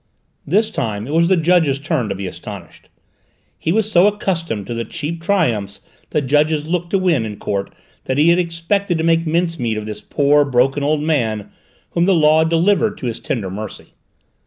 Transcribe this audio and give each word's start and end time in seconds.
This 0.47 0.71
time 0.71 1.05
it 1.05 1.13
was 1.13 1.27
the 1.27 1.37
judge's 1.37 1.77
turn 1.77 2.09
to 2.09 2.15
be 2.15 2.25
astonished. 2.25 2.89
He 3.59 3.71
was 3.71 3.91
so 3.91 4.07
accustomed 4.07 4.65
to 4.65 4.73
the 4.73 4.83
cheap 4.83 5.21
triumphs 5.21 5.79
that 6.09 6.23
judges 6.23 6.67
look 6.67 6.89
to 6.89 6.97
win 6.97 7.23
in 7.23 7.37
court 7.37 7.71
that 8.05 8.17
he 8.17 8.29
had 8.29 8.39
expected 8.39 8.97
to 8.97 9.03
make 9.03 9.27
mincemeat 9.27 9.77
of 9.77 9.85
this 9.85 10.01
poor, 10.01 10.43
broken 10.43 10.81
old 10.81 11.03
man 11.03 11.51
whom 11.91 12.05
the 12.05 12.15
law 12.15 12.39
had 12.39 12.49
delivered 12.49 12.97
to 12.97 13.05
his 13.05 13.19
tender 13.19 13.51
mercy. 13.51 13.93